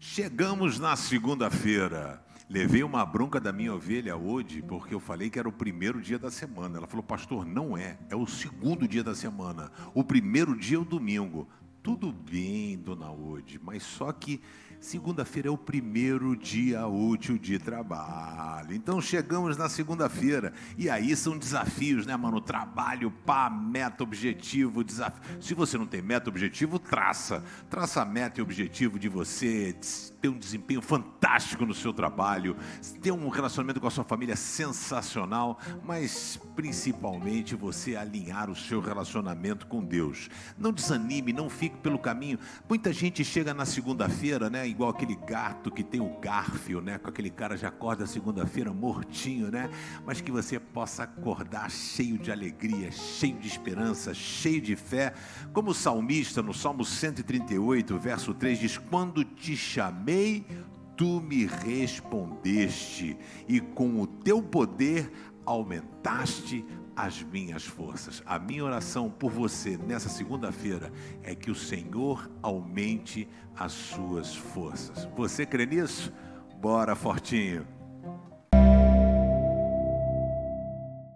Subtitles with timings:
[0.00, 2.22] Chegamos na segunda-feira.
[2.48, 6.18] Levei uma bronca da minha ovelha hoje, porque eu falei que era o primeiro dia
[6.18, 6.78] da semana.
[6.78, 9.72] Ela falou, pastor, não é, é o segundo dia da semana.
[9.92, 11.48] O primeiro dia é o domingo.
[11.88, 14.42] Tudo bem, dona Ode, mas só que
[14.80, 18.72] Segunda-feira é o primeiro dia útil de trabalho.
[18.72, 22.40] Então chegamos na segunda-feira e aí são desafios, né, mano?
[22.40, 25.20] Trabalho, pá, meta, objetivo, desafio.
[25.40, 27.42] Se você não tem meta, objetivo, traça.
[27.68, 29.76] Traça a meta e objetivo de você
[30.20, 32.56] ter um desempenho fantástico no seu trabalho,
[33.02, 39.66] ter um relacionamento com a sua família sensacional, mas principalmente você alinhar o seu relacionamento
[39.66, 40.28] com Deus.
[40.56, 42.38] Não desanime, não fique pelo caminho.
[42.68, 44.66] Muita gente chega na segunda-feira, né?
[44.66, 46.98] igual aquele gato que tem o garfio, né?
[46.98, 49.70] Com aquele cara já acorda segunda-feira mortinho, né?
[50.04, 55.14] Mas que você possa acordar cheio de alegria, cheio de esperança, cheio de fé.
[55.52, 60.44] Como o salmista no Salmo 138, verso 3 diz: Quando te chamei,
[60.96, 65.10] tu me respondeste, e com o teu poder
[65.48, 68.22] aumentaste as minhas forças.
[68.26, 75.08] A minha oração por você nessa segunda-feira é que o Senhor aumente as suas forças.
[75.16, 76.12] Você crê nisso?
[76.60, 77.77] Bora, fortinho.